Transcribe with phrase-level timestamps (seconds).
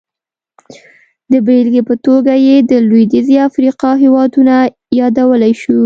[1.31, 4.55] د بېلګې په توګه یې د لوېدیځې افریقا هېوادونه
[4.99, 5.77] یادولی شو.